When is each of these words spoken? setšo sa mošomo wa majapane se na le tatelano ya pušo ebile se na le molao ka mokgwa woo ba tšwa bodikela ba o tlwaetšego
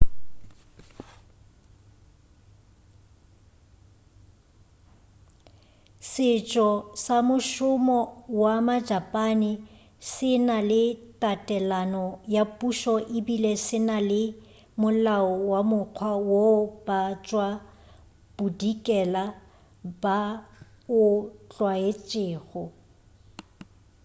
setšo 6.11 6.69
sa 7.03 7.17
mošomo 7.29 7.99
wa 8.41 8.53
majapane 8.67 9.51
se 10.11 10.31
na 10.47 10.57
le 10.69 10.83
tatelano 11.21 12.05
ya 12.35 12.43
pušo 12.57 12.93
ebile 13.17 13.53
se 13.65 13.77
na 13.89 13.97
le 14.09 14.23
molao 14.81 15.33
ka 15.49 15.59
mokgwa 15.69 16.11
woo 16.29 16.59
ba 16.85 16.99
tšwa 17.25 17.47
bodikela 18.35 19.23
ba 20.03 20.19
o 21.01 21.03
tlwaetšego 21.49 22.63